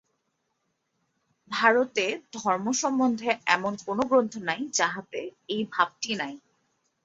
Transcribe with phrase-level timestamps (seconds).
[1.51, 2.05] ভারতে
[2.33, 5.19] ধর্ম সম্বন্ধে এমন কোন গ্রন্থ নাই, যাহাতে
[5.49, 6.33] এই ভাবটি নাই।